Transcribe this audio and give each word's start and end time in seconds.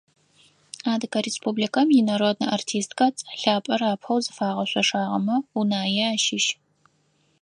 Адыгэ 0.91 1.19
Республикэм 1.27 1.87
инароднэ 1.99 2.45
артисткэ 2.55 3.05
цӀэ 3.17 3.33
лъапӀэр 3.41 3.81
апэу 3.93 4.19
зыфагъэшъошагъэмэ 4.25 5.35
Унае 5.59 6.05
ащыщ. 6.15 6.45